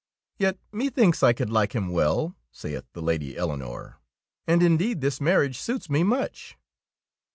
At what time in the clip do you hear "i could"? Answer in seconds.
1.21-1.51